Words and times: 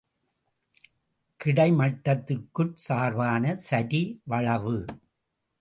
கிடைமட்டத்திற்குச் 1.39 2.73
சார்பான 2.77 3.55
சரிவளவு. 3.69 4.77